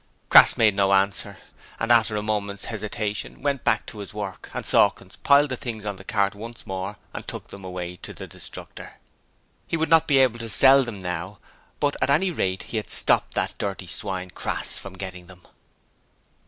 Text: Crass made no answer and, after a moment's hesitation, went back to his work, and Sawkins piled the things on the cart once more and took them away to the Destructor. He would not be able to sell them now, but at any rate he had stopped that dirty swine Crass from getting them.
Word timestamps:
Crass 0.29 0.57
made 0.57 0.73
no 0.73 0.93
answer 0.93 1.37
and, 1.79 1.91
after 1.91 2.15
a 2.15 2.23
moment's 2.23 2.65
hesitation, 2.65 3.43
went 3.43 3.63
back 3.63 3.85
to 3.85 3.99
his 3.99 4.15
work, 4.15 4.49
and 4.51 4.65
Sawkins 4.65 5.17
piled 5.17 5.51
the 5.51 5.55
things 5.55 5.85
on 5.85 5.97
the 5.97 6.03
cart 6.03 6.33
once 6.33 6.65
more 6.65 6.95
and 7.13 7.27
took 7.27 7.49
them 7.49 7.63
away 7.63 7.97
to 7.97 8.11
the 8.11 8.25
Destructor. 8.25 8.93
He 9.67 9.77
would 9.77 9.89
not 9.89 10.07
be 10.07 10.17
able 10.17 10.39
to 10.39 10.49
sell 10.49 10.83
them 10.83 11.03
now, 11.03 11.37
but 11.79 11.95
at 12.01 12.09
any 12.09 12.31
rate 12.31 12.63
he 12.63 12.77
had 12.77 12.89
stopped 12.89 13.35
that 13.35 13.55
dirty 13.59 13.85
swine 13.85 14.31
Crass 14.31 14.75
from 14.75 14.93
getting 14.93 15.27
them. 15.27 15.45